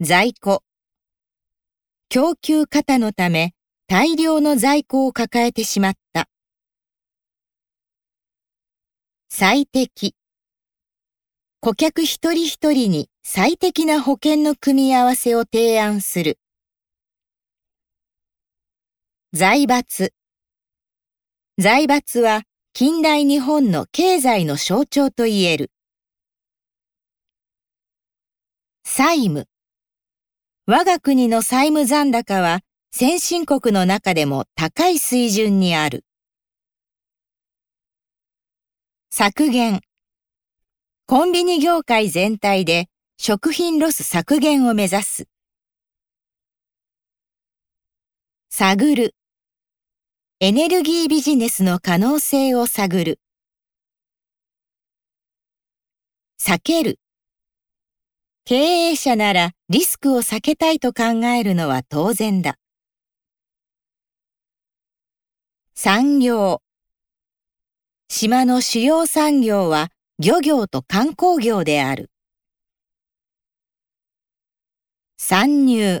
[0.00, 0.62] 在庫。
[2.08, 3.52] 供給過多のため
[3.88, 6.28] 大量の在庫を抱えてしまった。
[9.28, 10.14] 最適。
[11.58, 16.38] 顧客一人一人に最適な保険の組み合わせを提案する。
[19.32, 20.14] 財閥。
[21.58, 25.72] 財閥は近代日本の経済の象徴と言える。
[28.84, 29.48] 債務。
[30.70, 36.04] 我が国の債務残高は先進国の中でも高い水準にある。
[39.08, 39.80] 削減。
[41.06, 45.28] コンビニ業界全体で食品ロス削減を目指す。
[48.50, 49.14] 探る。
[50.38, 53.20] エネルギービジネスの可能性を探る。
[56.38, 56.98] 避ける。
[58.48, 62.56] 経営者ならリスクを避けたいと考えるのは当然だ。
[65.74, 66.62] 産業。
[68.08, 72.10] 島の主要産業は漁業と観光業である。
[75.18, 76.00] 参入。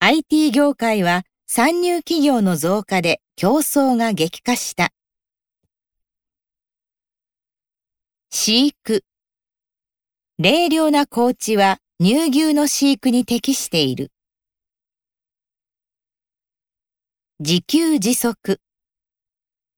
[0.00, 4.90] IT 業界は参入企業の増加で競争が激化した。
[8.28, 9.04] 飼育。
[10.40, 14.12] 冷涼な高地は乳牛の飼育に適している。
[17.40, 18.60] 自給自足。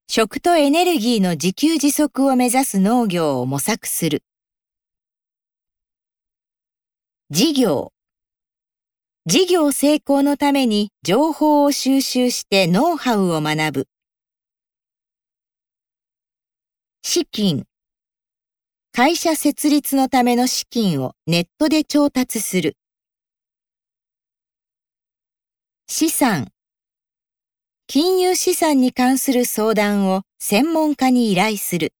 [0.06, 4.22] 食とエネルギーの自給自足を目指す農業を模索する。
[7.30, 7.94] 事業。
[9.24, 13.88] 事業成功のために情報を収集してノウハウを学ぶ。
[17.02, 17.69] 資金。
[18.92, 22.76] 会社設立のための資金をネットで調達する。
[25.86, 26.48] 資産。
[27.86, 31.92] 金融資産に関する相談を専門家に依頼する。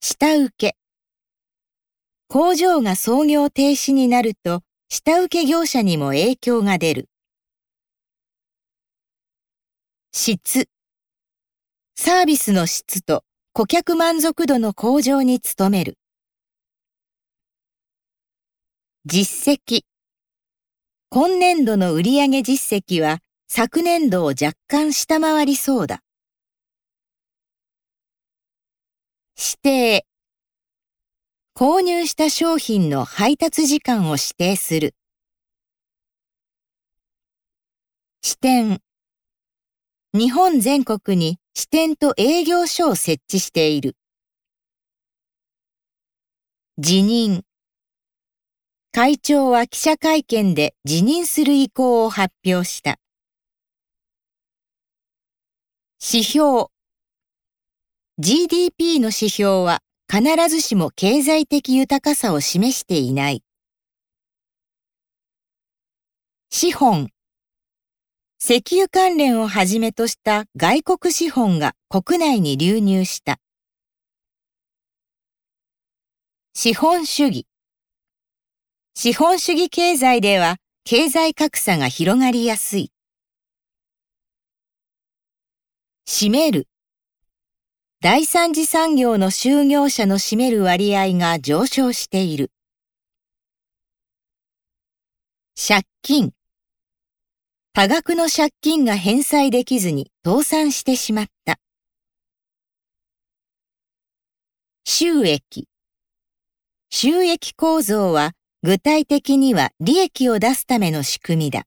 [0.00, 0.76] 下請け。
[2.28, 7.08] 工場が操業停止になると、下請け業者にも影響が出る。
[10.12, 10.68] 質。
[11.96, 13.23] サービスの質と
[13.56, 15.96] 顧客満足度の向上に努める。
[19.04, 19.82] 実績。
[21.08, 26.00] 今年度の売上実績は昨年度を若干下回りそうだ。
[29.38, 30.06] 指定。
[31.54, 34.96] 購入した商品の配達時間を指定する。
[38.20, 38.80] 支店。
[40.12, 43.96] 日本全国に支店と営業所を設置している。
[46.78, 47.44] 辞任。
[48.90, 52.98] 会長は記者会見で辞任する意向を発表した。
[56.02, 56.66] 指標
[58.18, 59.78] GDP の指標は
[60.12, 63.44] 必ずしも経済的豊かさを示していない。
[66.50, 67.13] 資本
[68.46, 73.38] 石油関連をはじめとした外国資本が国内に流入した。
[76.52, 77.46] 資本主義
[78.94, 82.92] 資本主義経済では経済格差が広がりやすい。
[86.06, 86.68] 占める。
[88.02, 92.50] 第三次産業の就業者の占める割合が上昇している。
[95.56, 96.34] 借金。
[97.76, 101.58] 多額の借金が返済できずに倒産してしまった。
[104.84, 105.66] 収益。
[106.88, 108.30] 収益構造は
[108.62, 111.64] 具体的には利益を出すための仕組みだ。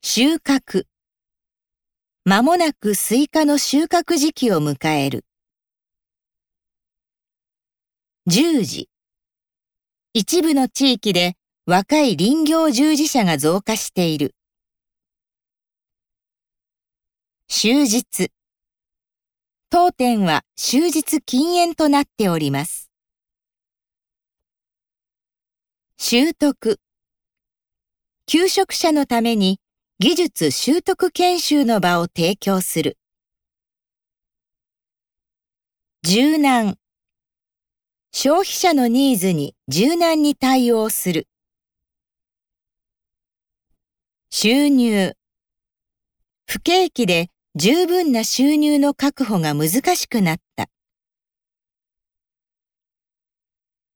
[0.00, 0.84] 収穫。
[2.24, 5.26] まもなくスイカの収穫時期を迎える。
[8.26, 8.88] 従事。
[10.14, 14.34] 一部の地域で若い林業従事者が増加している。
[17.46, 18.32] 終日。
[19.70, 22.90] 当店は終日禁煙となっております。
[25.98, 26.80] 習得。
[28.26, 29.60] 求職者のために
[30.00, 32.98] 技術習得研修の場を提供する。
[36.02, 36.76] 柔軟。
[38.12, 41.28] 消費者のニーズに柔軟に対応する。
[44.34, 45.12] 収入。
[46.46, 50.70] 不景気で十分な収入の確保が難しくなった。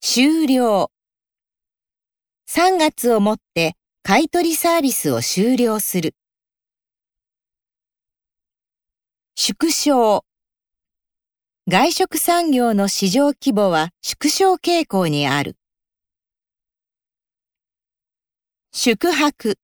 [0.02, 0.90] 終了。
[2.50, 6.14] 3月をもって買取サービスを終了する。
[9.36, 10.26] 縮小。
[11.66, 15.56] 外食産業の市場規模は縮小傾向にある。
[18.72, 19.56] 宿泊。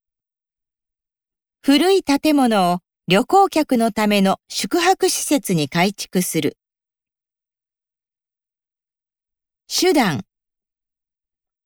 [1.64, 6.56] 古い建物を旅行客のための宿泊施設に改築する。
[9.68, 10.24] 手段。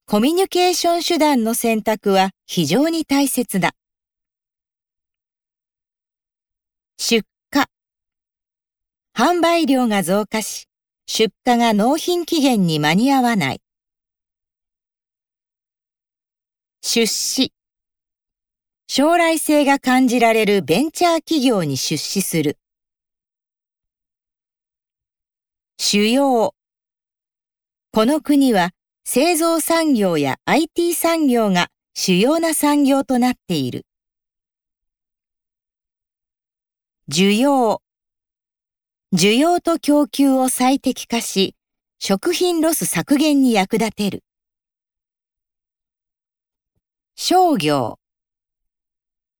[0.04, 3.72] コミュニケーション手段の選択は非常に大切だ。
[6.98, 7.64] 出荷。
[9.14, 10.68] 販売量が増加し、
[11.06, 13.62] 出荷が納品期限に間に合わない。
[16.82, 17.55] 出資。
[18.88, 22.56] 将来性が感じられるベンチャー企業に出資する。
[25.76, 26.54] 主要。
[27.92, 28.70] この国は
[29.04, 33.86] 製造産業や IT 産業が主要な産業となっている。
[37.10, 37.82] 需要。
[39.12, 41.56] 需要と供給を最適化し、
[41.98, 44.22] 食品ロス削減に役立てる。
[47.16, 47.98] 商業。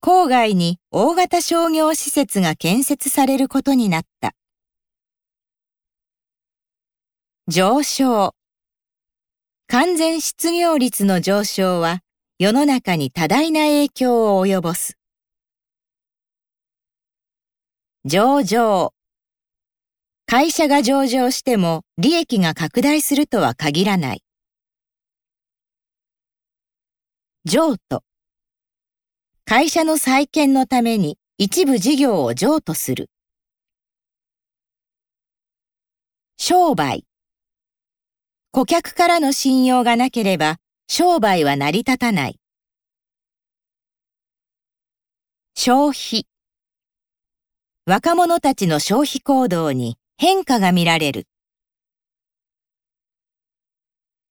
[0.06, 4.37] 郊外に大型商業施設が建設されることになった。
[7.49, 8.32] 上昇。
[9.67, 12.03] 完全失業率の上昇は
[12.38, 14.97] 世の中に多大な影響を及ぼす。
[18.05, 18.94] 上場。
[20.26, 24.23] 会社が上場しても利益が拡大するとは限らない。
[27.44, 28.06] 譲渡。
[29.48, 33.10] 会社の再建のために一部事業を譲渡する。
[36.37, 37.04] 商売。
[38.50, 40.56] 顧客からの信用がなければ
[40.88, 42.40] 商売は成り立たない。
[45.54, 46.26] 消費。
[47.87, 51.28] 若者たちの消費行動に変化が見られる。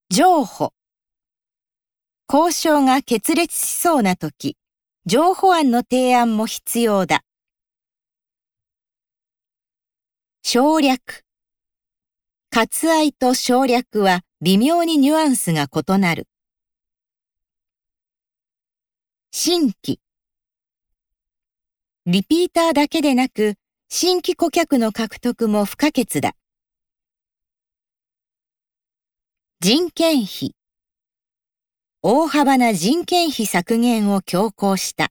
[0.10, 0.74] 情報。
[2.30, 4.58] 交渉が決裂しそうな時、
[5.08, 7.22] 情報案の提案も必要だ。
[10.42, 11.24] 省略。
[12.50, 16.28] 割愛と省略は微妙にニュアンスが異なる。
[19.32, 20.00] 新規。
[22.08, 23.58] リピーターだけでなく、
[23.90, 26.36] 新規顧客の獲得も不可欠だ。
[29.60, 30.56] 人件費。
[32.08, 35.10] 大幅な人件費削減を強行した。